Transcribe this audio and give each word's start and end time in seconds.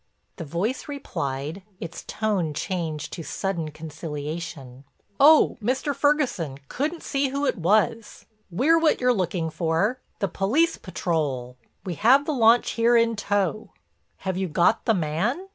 The 0.37 0.43
voice 0.45 0.87
replied, 0.87 1.61
its 1.79 2.03
tone 2.07 2.55
changed 2.55 3.13
to 3.13 3.21
sudden 3.23 3.69
conciliation: 3.69 4.83
"Oh, 5.19 5.57
Mr. 5.61 5.93
Ferguson; 5.93 6.57
couldn't 6.69 7.03
see 7.03 7.27
who 7.27 7.45
it 7.45 7.55
was. 7.59 8.25
We're 8.49 8.79
what 8.79 8.99
you're 8.99 9.13
looking 9.13 9.51
for—the 9.51 10.27
police 10.27 10.79
patrol. 10.79 11.55
We 11.85 11.93
have 11.93 12.25
the 12.25 12.33
launch 12.33 12.71
here 12.71 12.97
in 12.97 13.15
tow." 13.15 13.73
"Have 14.25 14.37
you 14.37 14.47
got 14.47 14.85
the 14.85 14.95
man?" 14.95 15.49